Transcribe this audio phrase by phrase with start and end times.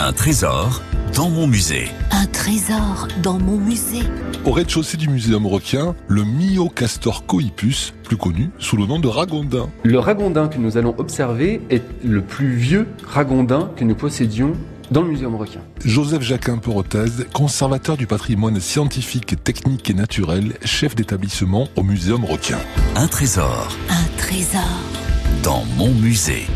[0.00, 0.82] Un trésor
[1.14, 1.88] dans mon musée.
[2.10, 4.02] Un trésor dans mon musée.
[4.44, 9.70] Au rez-de-chaussée du muséum requin, le Myocastor coipus, plus connu sous le nom de ragondin.
[9.84, 14.54] Le ragondin que nous allons observer est le plus vieux ragondin que nous possédions
[14.90, 15.60] dans le muséum requin.
[15.84, 22.58] Joseph Jacquin Perotez, conservateur du patrimoine scientifique, technique et naturel, chef d'établissement au muséum requin.
[22.96, 24.62] Un trésor Un trésor
[25.42, 26.46] dans mon musée.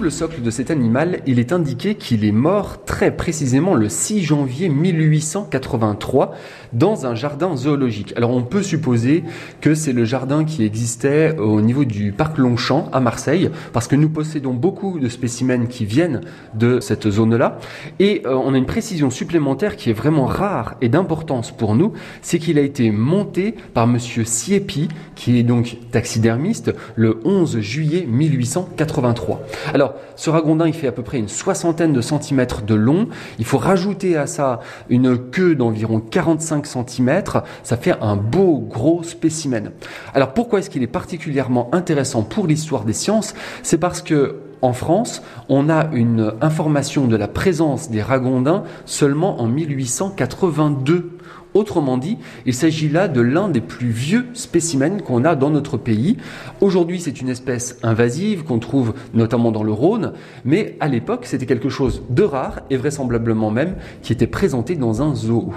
[0.00, 4.22] Le socle de cet animal, il est indiqué qu'il est mort très précisément le 6
[4.22, 6.34] janvier 1883
[6.72, 8.14] dans un jardin zoologique.
[8.16, 9.24] Alors on peut supposer
[9.60, 13.96] que c'est le jardin qui existait au niveau du parc Longchamp à Marseille, parce que
[13.96, 16.22] nous possédons beaucoup de spécimens qui viennent
[16.54, 17.58] de cette zone-là.
[17.98, 21.92] Et euh, on a une précision supplémentaire qui est vraiment rare et d'importance pour nous,
[22.22, 28.06] c'est qu'il a été monté par monsieur Siepi, qui est donc taxidermiste, le 11 juillet
[28.08, 29.42] 1883.
[29.74, 33.08] Alors, ce ragondin, il fait à peu près une soixantaine de centimètres de long.
[33.38, 37.42] Il faut rajouter à ça une queue d'environ 45 centimètres.
[37.62, 39.72] Ça fait un beau gros spécimen.
[40.14, 43.34] Alors, pourquoi est-ce qu'il est particulièrement intéressant pour l'histoire des sciences?
[43.62, 49.40] C'est parce que en France, on a une information de la présence des ragondins seulement
[49.40, 51.18] en 1882.
[51.52, 55.76] Autrement dit, il s'agit là de l'un des plus vieux spécimens qu'on a dans notre
[55.76, 56.16] pays.
[56.60, 60.12] Aujourd'hui, c'est une espèce invasive qu'on trouve notamment dans le Rhône,
[60.44, 65.02] mais à l'époque, c'était quelque chose de rare et vraisemblablement même qui était présenté dans
[65.02, 65.52] un zoo.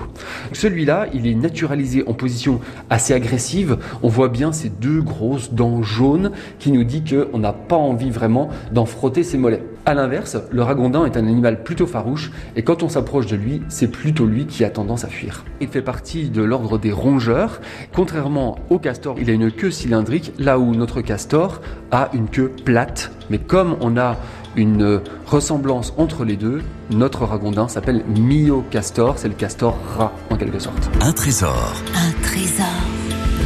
[0.51, 3.77] Celui-là, il est naturalisé en position assez agressive.
[4.01, 8.09] On voit bien ces deux grosses dents jaunes qui nous dit qu'on n'a pas envie
[8.09, 9.63] vraiment d'en frotter ses mollets.
[9.85, 13.61] À l'inverse, le ragondin est un animal plutôt farouche et quand on s'approche de lui,
[13.67, 15.43] c'est plutôt lui qui a tendance à fuir.
[15.83, 17.61] Partie de l'ordre des rongeurs.
[17.93, 22.51] Contrairement au castor, il a une queue cylindrique là où notre castor a une queue
[22.65, 23.11] plate.
[23.29, 24.17] Mais comme on a
[24.55, 26.61] une ressemblance entre les deux,
[26.91, 30.89] notre ragondin s'appelle myocastor, c'est le castor rat en quelque sorte.
[31.01, 32.65] Un trésor Un trésor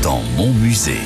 [0.04, 1.02] dans mon musée.